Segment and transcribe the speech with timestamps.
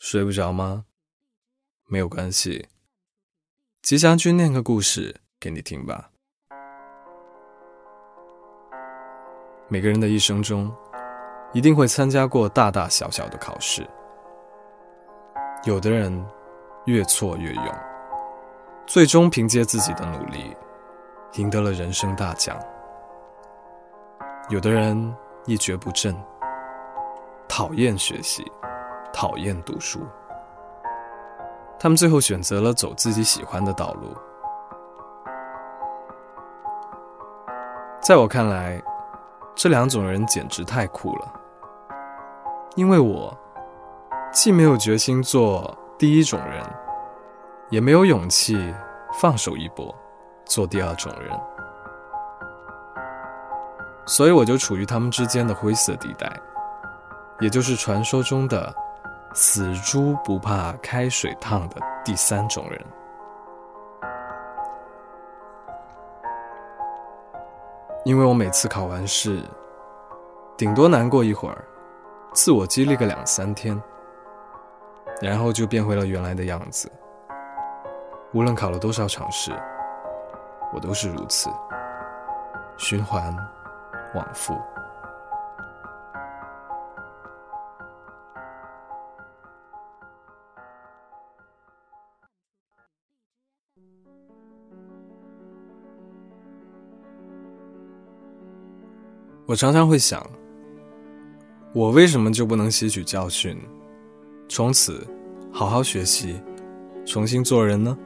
[0.00, 0.86] 睡不着吗？
[1.86, 2.66] 没有关系，
[3.82, 6.10] 吉祥君念个故事给你听吧。
[9.68, 10.74] 每个人的一生中，
[11.52, 13.86] 一定会参加过大大小小的考试。
[15.64, 16.26] 有的人
[16.86, 17.74] 越挫越勇，
[18.86, 20.56] 最终凭借自己的努力，
[21.34, 22.58] 赢得了人生大奖。
[24.48, 25.14] 有的人
[25.44, 26.16] 一蹶不振，
[27.46, 28.50] 讨厌学习。
[29.20, 30.00] 讨厌读书，
[31.78, 34.16] 他们最后选择了走自己喜欢的道路。
[38.00, 38.82] 在我看来，
[39.54, 41.30] 这两种人简直太酷了。
[42.76, 43.36] 因为我
[44.32, 46.64] 既没有决心做第一种人，
[47.68, 48.74] 也没有勇气
[49.20, 49.94] 放手一搏
[50.46, 51.38] 做第二种人，
[54.06, 56.34] 所以我就处于他们之间的灰色地带，
[57.38, 58.74] 也就是传说中的。
[59.32, 62.84] 死猪不怕开水烫的第三种人，
[68.04, 69.40] 因为我每次考完试，
[70.56, 71.64] 顶多难过一会儿，
[72.32, 73.80] 自我激励个两三天，
[75.22, 76.90] 然后就变回了原来的样子。
[78.32, 79.52] 无论考了多少场试，
[80.72, 81.48] 我都是如此，
[82.76, 83.34] 循环
[84.14, 84.58] 往复。
[99.50, 100.24] 我常常会想，
[101.72, 103.60] 我为什么就不能吸取教训，
[104.48, 105.04] 从此
[105.50, 106.40] 好好学习，
[107.04, 107.98] 重新做人呢？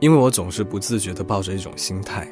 [0.00, 2.26] 因为我总是不自觉的抱着一种心态，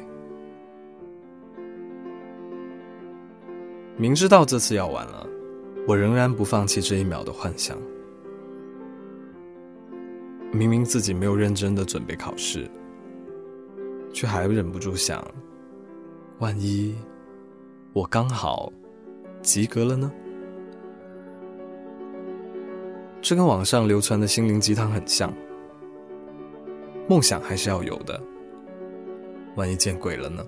[3.95, 5.27] 明知道这次要完了，
[5.87, 7.77] 我仍然不放弃这一秒的幻想。
[10.51, 12.67] 明明自己没有认真的准备考试，
[14.11, 15.23] 却还忍不住想，
[16.39, 16.95] 万一……
[17.93, 18.71] 我刚好
[19.41, 20.11] 及格了呢。
[23.21, 25.31] 这跟网上流传的心灵鸡汤很像。
[27.09, 28.21] 梦想还是要有的，
[29.55, 30.45] 万一见鬼了呢？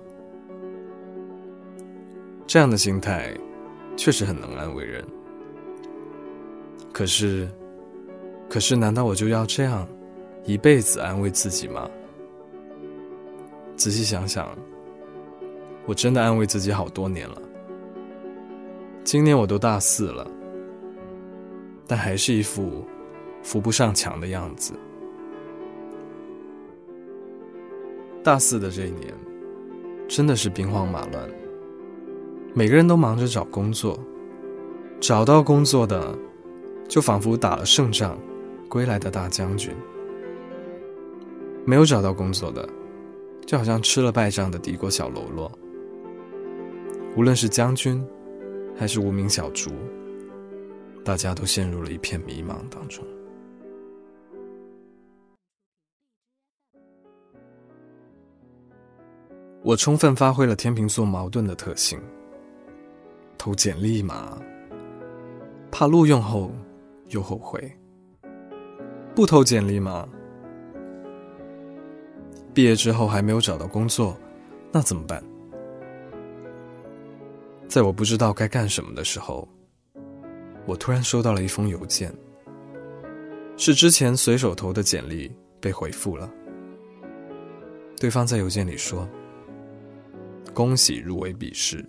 [2.46, 3.34] 这样的心态
[3.96, 5.04] 确实很能安慰人。
[6.92, 7.46] 可是，
[8.48, 9.86] 可是，难道我就要这样
[10.44, 11.90] 一辈子安慰自己吗？
[13.76, 14.48] 仔细想想。
[15.86, 17.40] 我真的安慰自己好多年了。
[19.04, 20.26] 今年我都大四了，
[21.86, 22.84] 但还是一副
[23.42, 24.72] 扶不上墙的样子。
[28.22, 29.12] 大四的这一年，
[30.08, 31.28] 真的是兵荒马乱，
[32.54, 33.98] 每个人都忙着找工作，
[34.98, 36.16] 找到工作的，
[36.88, 38.18] 就仿佛打了胜仗
[38.66, 39.74] 归来的大将军；
[41.66, 42.66] 没有找到工作的，
[43.44, 45.52] 就好像吃了败仗的敌国小喽啰。
[47.16, 48.04] 无论是将军，
[48.76, 49.70] 还是无名小卒，
[51.04, 53.04] 大家都陷入了一片迷茫当中。
[59.62, 62.00] 我充分发挥了天秤座矛盾的特性：
[63.38, 64.36] 投简历嘛，
[65.70, 66.50] 怕录用后
[67.10, 67.60] 又后悔；
[69.14, 70.08] 不投简历嘛，
[72.52, 74.16] 毕业之后还没有找到工作，
[74.72, 75.22] 那怎么办？
[77.74, 79.48] 在我不知道该干什么的时候，
[80.64, 82.08] 我突然收到了一封邮件，
[83.56, 85.28] 是之前随手投的简历
[85.60, 86.30] 被回复了。
[87.98, 89.08] 对方在邮件里说
[90.54, 91.84] ：“恭喜入围笔试，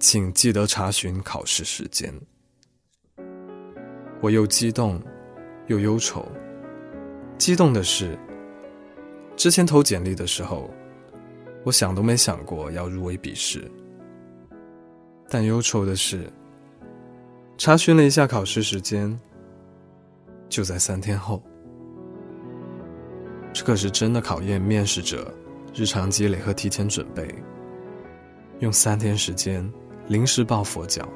[0.00, 2.12] 请记得查询考试时间。”
[4.20, 5.00] 我又激动
[5.68, 6.26] 又忧愁。
[7.38, 8.18] 激动的是，
[9.36, 10.68] 之前投简历的时候，
[11.62, 13.70] 我想都没想过要入围笔试。
[15.28, 16.30] 但忧愁的是，
[17.58, 19.18] 查询了一下考试时间，
[20.48, 21.42] 就在三天后。
[23.52, 25.34] 这可是真的考验面试者
[25.74, 27.34] 日常积累和提前准备。
[28.60, 29.70] 用三天时间
[30.06, 31.08] 临时抱佛脚，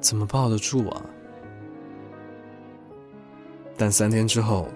[0.00, 1.02] 怎么抱得住啊？
[3.76, 4.68] 但三天之后，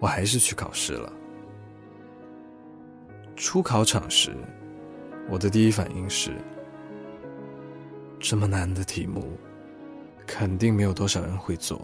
[0.00, 1.12] 我还是去考试了。
[3.36, 4.34] 出考场时，
[5.30, 6.32] 我的第一反应是。
[8.20, 9.24] 这么难的题目，
[10.26, 11.80] 肯定没有多少人会做。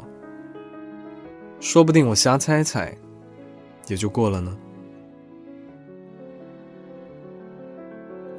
[1.60, 2.96] 说不定我瞎猜猜，
[3.86, 4.56] 也就过了呢。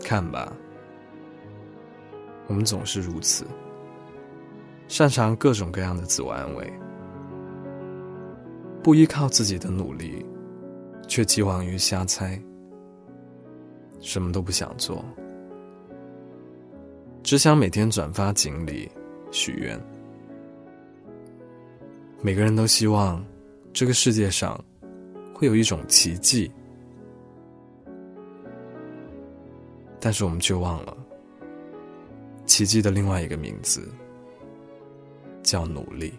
[0.04, 0.54] 看吧，
[2.48, 3.46] 我们总是如此，
[4.88, 6.72] 擅长各种各样的自我安慰，
[8.84, 10.24] 不依靠自己的努力，
[11.08, 12.40] 却寄望于瞎猜，
[14.00, 15.04] 什么都不想做，
[17.26, 18.88] 只想每天转发锦鲤、
[19.32, 19.82] 许愿。
[22.22, 23.26] 每个人都希望
[23.74, 24.64] 这个世界上
[25.34, 26.52] 会有一种奇迹，
[30.00, 30.96] 但是我们却忘了，
[32.46, 33.92] 奇迹的另外一个名字。
[35.42, 36.12] 叫努力。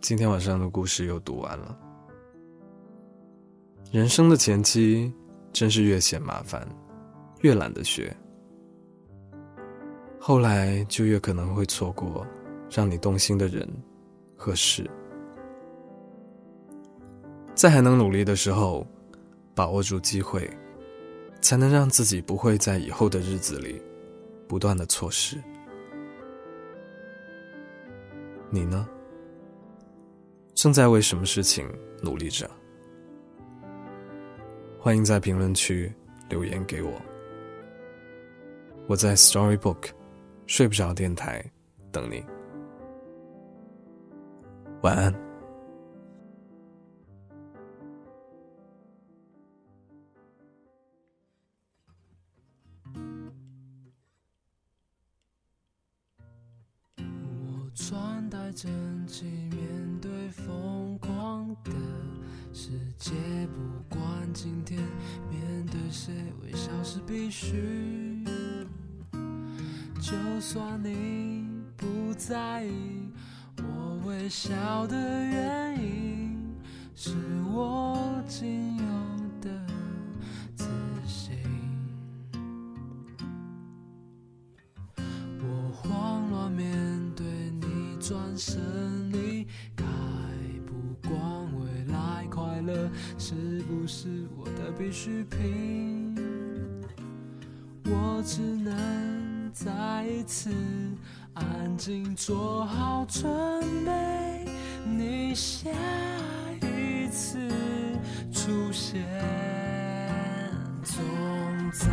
[0.00, 1.91] 今天晚上的故事又读完了。
[3.92, 5.12] 人生的前期
[5.52, 6.66] 真是越嫌麻烦，
[7.42, 8.10] 越懒得学，
[10.18, 12.26] 后来就越可能会错过
[12.70, 13.68] 让你动心的人
[14.34, 14.90] 和事。
[17.54, 18.86] 在还能努力的时候，
[19.54, 20.50] 把握住机会。
[21.42, 23.82] 才能让自己不会在以后的日子里
[24.46, 25.36] 不断的错失。
[28.48, 28.88] 你呢？
[30.54, 31.68] 正在为什么事情
[32.00, 32.48] 努力着？
[34.84, 35.94] 欢迎在评论区
[36.28, 37.00] 留言给我。
[38.88, 39.90] 我在 Storybook
[40.48, 41.40] 睡不着电台
[41.92, 42.24] 等你。
[44.80, 45.31] 晚安。
[67.06, 68.24] 必须。
[70.00, 71.46] 就算你
[71.76, 73.08] 不在意，
[73.58, 76.36] 我微笑的原因，
[76.94, 77.14] 是
[77.52, 78.84] 我仅有
[79.40, 79.66] 的
[80.56, 80.66] 自
[81.06, 81.36] 信。
[85.38, 86.66] 我慌乱面
[87.14, 87.24] 对
[87.60, 87.72] 你。
[88.02, 88.60] 转身
[89.12, 89.46] 离
[89.76, 89.84] 开，
[90.66, 91.14] 不管
[91.54, 96.01] 未来快乐是不是我的必需品，
[97.94, 99.70] 我只能再
[100.06, 100.50] 一次
[101.34, 103.30] 安静做好准
[103.84, 104.46] 备，
[104.86, 105.68] 你下
[106.62, 107.38] 一次
[108.32, 109.04] 出现，
[110.82, 111.04] 总
[111.70, 111.90] 在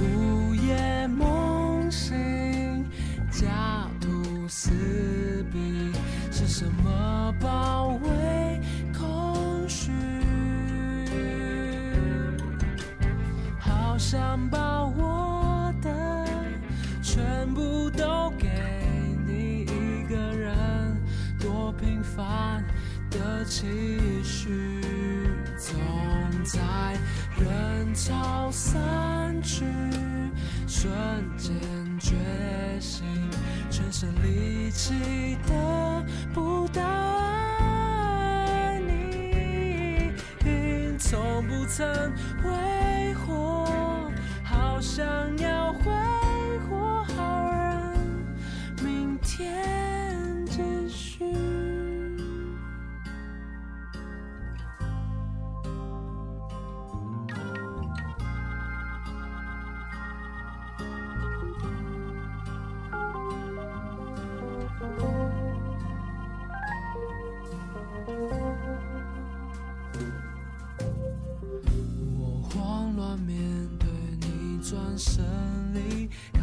[0.00, 2.86] 午夜梦醒，
[3.30, 4.08] 家徒
[4.48, 4.70] 四
[5.52, 5.92] 壁。
[6.30, 8.60] 是什么包围
[8.98, 9.90] 空虚？
[13.58, 14.86] 好想把
[23.44, 23.66] 期
[24.22, 24.80] 许，
[25.56, 25.74] 总
[26.44, 26.60] 在
[27.38, 29.64] 人潮散去
[30.66, 30.90] 瞬
[31.36, 31.54] 间
[31.98, 32.14] 觉
[32.80, 33.04] 醒，
[33.70, 36.04] 全身力气得。
[36.32, 36.82] 不到
[37.58, 40.12] 爱你，
[40.98, 41.86] 从不曾
[42.44, 42.79] 为
[72.18, 73.38] 我慌乱面
[73.78, 73.88] 对
[74.20, 75.24] 你转身
[75.74, 76.40] 离开，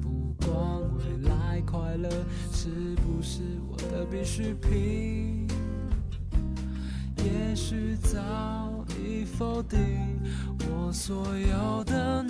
[0.00, 0.50] 不管
[0.96, 2.08] 未来快乐
[2.52, 5.46] 是不是我的必需品。
[7.18, 9.78] 也许早已否定
[10.70, 12.22] 我所有的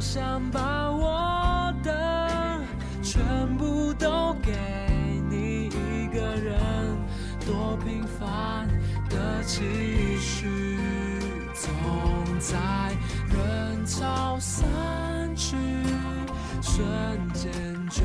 [0.00, 2.58] 想把我的
[3.02, 3.22] 全
[3.58, 4.50] 部都给
[5.28, 6.58] 你一个人，
[7.46, 8.66] 多平凡
[9.10, 9.62] 的期
[10.18, 10.78] 许，
[11.52, 11.70] 总
[12.38, 12.56] 在
[13.28, 14.66] 人潮散
[15.36, 15.54] 去
[16.62, 16.82] 瞬
[17.34, 17.52] 间
[17.90, 18.02] 觉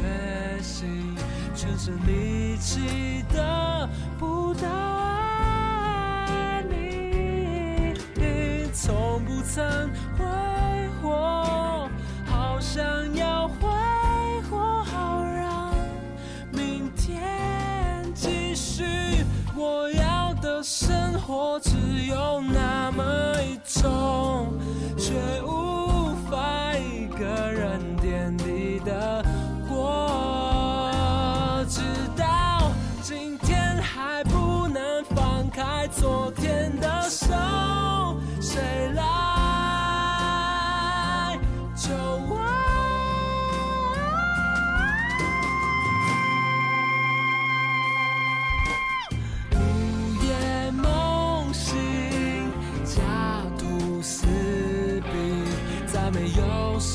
[0.61, 1.15] 醒，
[1.55, 3.89] 全身力气的。
[4.19, 7.93] 不到爱你，
[8.73, 9.89] 从不曾
[21.25, 21.71] 活只
[22.05, 23.03] 有那么
[23.41, 24.53] 一种，
[24.95, 25.13] 却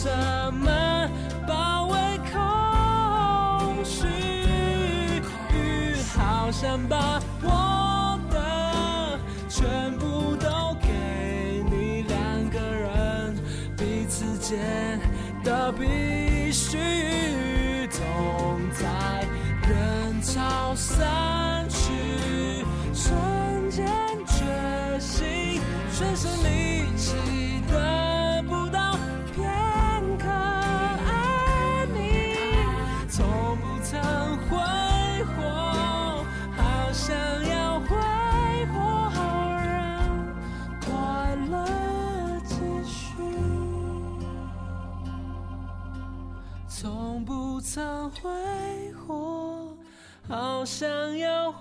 [0.02, 0.08] 什
[0.54, 1.10] 么
[1.46, 1.98] 包围
[2.32, 4.06] 空虚，
[6.16, 10.88] 好想把我的全部都给
[11.70, 13.36] 你，两个人
[13.76, 14.98] 彼此间
[15.44, 16.78] 的必须，
[17.90, 18.02] 总
[18.72, 18.86] 在
[19.68, 22.64] 人潮散去，
[22.94, 23.86] 瞬间
[24.24, 25.60] 觉醒，
[25.92, 27.12] 全身力气
[27.70, 28.09] 的
[50.60, 51.54] 我想要